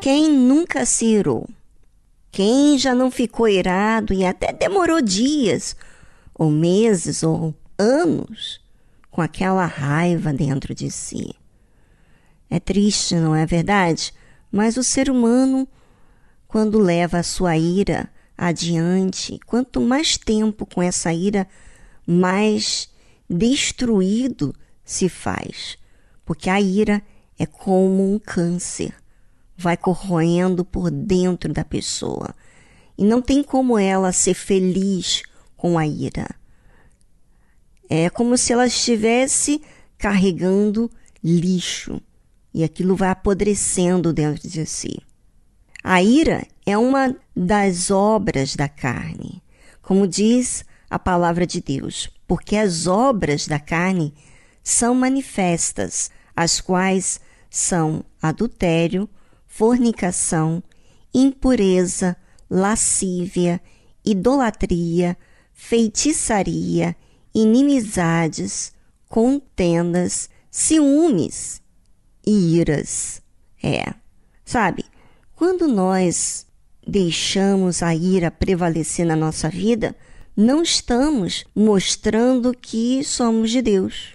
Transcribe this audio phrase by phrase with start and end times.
[0.00, 1.46] Quem nunca se irou?
[2.32, 5.76] Quem já não ficou irado e até demorou dias,
[6.34, 8.62] ou meses, ou anos
[9.10, 11.34] com aquela raiva dentro de si?
[12.48, 14.14] É triste, não é verdade?
[14.50, 15.68] Mas o ser humano,
[16.48, 18.08] quando leva a sua ira
[18.38, 21.46] adiante, quanto mais tempo com essa ira,
[22.06, 22.88] mais
[23.28, 25.76] destruído se faz.
[26.24, 27.02] Porque a ira
[27.38, 28.94] é como um câncer
[29.60, 32.34] vai corroendo por dentro da pessoa.
[32.96, 35.22] E não tem como ela ser feliz
[35.54, 36.26] com a ira.
[37.88, 39.60] É como se ela estivesse
[39.98, 40.90] carregando
[41.22, 42.00] lixo
[42.54, 44.98] e aquilo vai apodrecendo dentro de si.
[45.84, 49.42] A ira é uma das obras da carne,
[49.82, 54.14] como diz a palavra de Deus, porque as obras da carne
[54.62, 57.20] são manifestas, as quais
[57.50, 59.08] são adultério,
[59.50, 60.62] fornicação,
[61.12, 62.16] impureza,
[62.48, 63.60] lascívia,
[64.02, 65.18] idolatria,
[65.52, 66.96] feitiçaria,
[67.34, 68.72] inimizades,
[69.08, 71.60] contendas, ciúmes
[72.24, 73.20] e iras.
[73.62, 73.92] É,
[74.44, 74.84] sabe,
[75.34, 76.46] quando nós
[76.86, 79.96] deixamos a ira prevalecer na nossa vida,
[80.36, 84.14] não estamos mostrando que somos de Deus.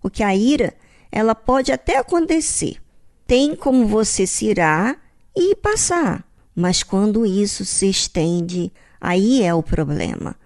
[0.00, 0.74] Porque a ira,
[1.10, 2.80] ela pode até acontecer,
[3.26, 4.96] tem como você se irar
[5.34, 6.24] e passar.
[6.54, 10.36] Mas quando isso se estende, aí é o problema.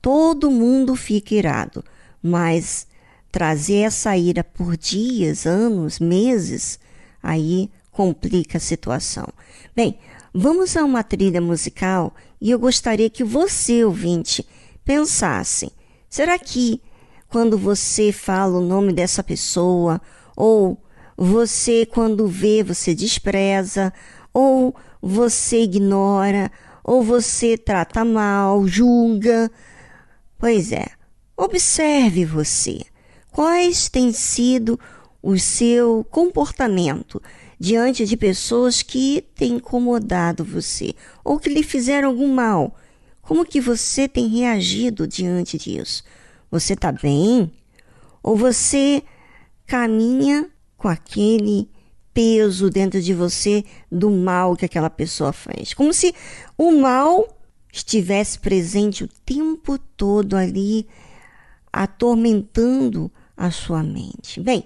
[0.00, 1.84] Todo mundo fica irado,
[2.22, 2.86] mas
[3.30, 6.78] trazer essa ira por dias, anos, meses,
[7.22, 9.28] aí complica a situação.
[9.76, 9.98] Bem,
[10.34, 14.44] vamos a uma trilha musical e eu gostaria que você, ouvinte,
[14.84, 15.70] pensasse:
[16.10, 16.82] será que
[17.28, 20.00] quando você fala o nome dessa pessoa
[20.36, 20.81] ou
[21.24, 23.92] você, quando vê, você despreza,
[24.34, 26.50] ou você ignora,
[26.82, 29.48] ou você trata mal, julga.
[30.36, 30.86] Pois é,
[31.36, 32.80] observe você.
[33.30, 34.78] Quais têm sido
[35.22, 37.22] o seu comportamento
[37.58, 40.92] diante de pessoas que têm incomodado você
[41.24, 42.74] ou que lhe fizeram algum mal?
[43.22, 46.02] Como que você tem reagido diante disso?
[46.50, 47.52] Você está bem?
[48.24, 49.04] Ou você
[49.64, 50.50] caminha
[50.82, 51.70] com aquele
[52.12, 55.72] peso dentro de você do mal que aquela pessoa fez.
[55.72, 56.12] Como se
[56.58, 57.24] o mal
[57.72, 60.88] estivesse presente o tempo todo ali,
[61.72, 64.40] atormentando a sua mente.
[64.40, 64.64] Bem,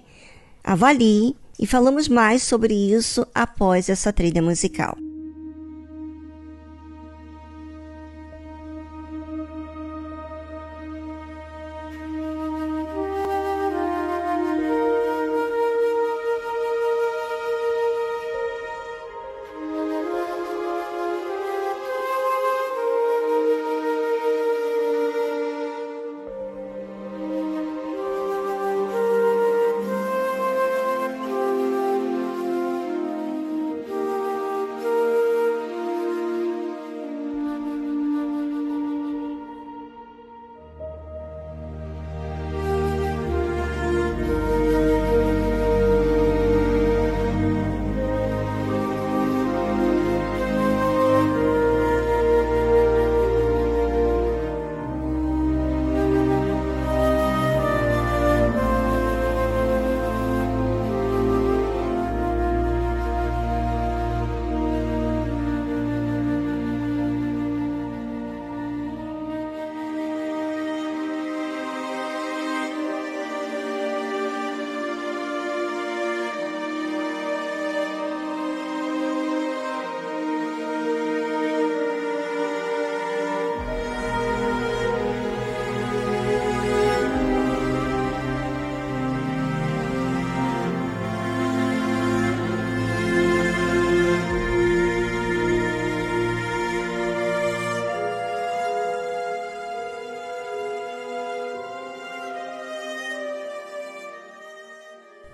[0.65, 4.97] avalie e falamos mais sobre isso após essa trilha musical.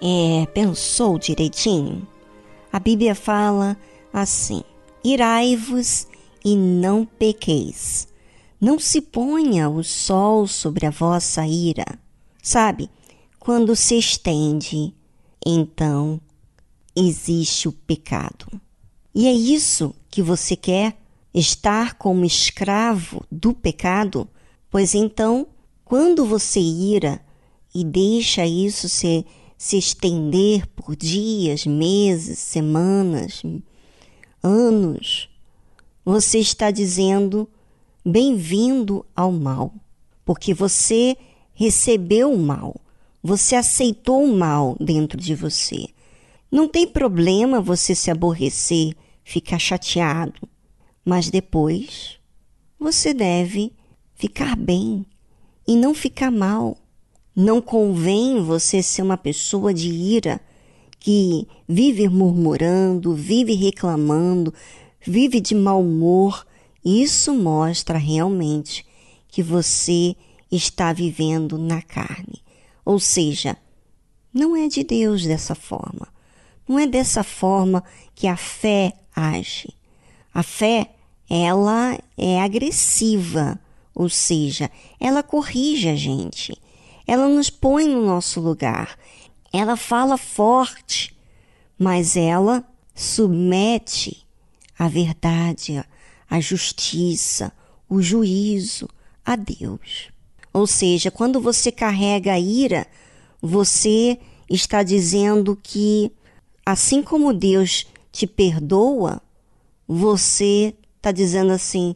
[0.04, 2.04] É, pensou direitinho?
[2.72, 3.76] A Bíblia fala
[4.12, 4.64] assim:
[5.04, 6.08] Irai-vos
[6.44, 8.08] e não pequeis.
[8.60, 11.84] Não se ponha o sol sobre a vossa ira.
[12.42, 12.90] Sabe,
[13.38, 14.92] quando se estende,
[15.46, 16.20] então
[16.96, 18.46] existe o pecado.
[19.14, 20.96] E é isso que você quer?
[21.32, 24.28] Estar como escravo do pecado?
[24.68, 25.46] Pois então,
[25.84, 27.20] quando você ira
[27.72, 29.24] e deixa isso ser
[29.62, 33.44] se estender por dias, meses, semanas,
[34.42, 35.30] anos,
[36.04, 37.48] você está dizendo
[38.04, 39.72] bem-vindo ao mal,
[40.24, 41.16] porque você
[41.54, 42.74] recebeu o mal,
[43.22, 45.86] você aceitou o mal dentro de você.
[46.50, 50.40] Não tem problema você se aborrecer, ficar chateado,
[51.04, 52.18] mas depois
[52.80, 53.72] você deve
[54.16, 55.06] ficar bem
[55.68, 56.81] e não ficar mal.
[57.34, 60.40] Não convém você ser uma pessoa de ira
[60.98, 64.52] que vive murmurando, vive reclamando,
[65.00, 66.46] vive de mau humor.
[66.84, 68.84] Isso mostra realmente
[69.28, 70.14] que você
[70.50, 72.42] está vivendo na carne.
[72.84, 73.56] Ou seja,
[74.32, 76.08] não é de Deus dessa forma.
[76.68, 77.82] Não é dessa forma
[78.14, 79.74] que a fé age.
[80.32, 80.90] A fé,
[81.28, 83.58] ela é agressiva,
[83.94, 84.70] ou seja,
[85.00, 86.56] ela corrige a gente,
[87.06, 88.98] ela nos põe no nosso lugar,
[89.52, 91.16] ela fala forte,
[91.78, 92.64] mas ela
[92.94, 94.26] submete
[94.78, 95.84] a verdade,
[96.28, 97.52] a justiça,
[97.88, 98.88] o juízo
[99.24, 100.10] a Deus.
[100.52, 102.86] Ou seja, quando você carrega a ira,
[103.40, 104.18] você
[104.48, 106.12] está dizendo que,
[106.64, 109.20] assim como Deus te perdoa,
[109.86, 111.94] você está dizendo assim: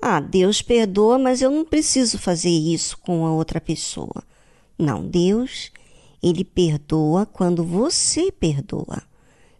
[0.00, 4.24] ah, Deus perdoa, mas eu não preciso fazer isso com a outra pessoa.
[4.78, 5.70] Não, Deus,
[6.22, 9.02] ele perdoa quando você perdoa.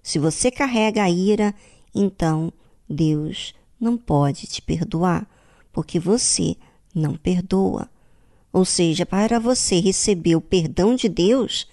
[0.02, 1.54] Se você carrega a ira,
[1.94, 2.52] então
[2.88, 5.28] Deus não pode te perdoar,
[5.72, 6.56] porque você
[6.94, 7.90] não perdoa.
[8.52, 11.66] Ou seja, para você receber o perdão de Deus,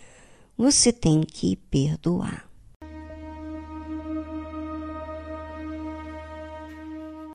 [0.57, 2.48] você tem que perdoar.